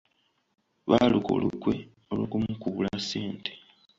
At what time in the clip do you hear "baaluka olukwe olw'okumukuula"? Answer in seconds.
0.89-2.91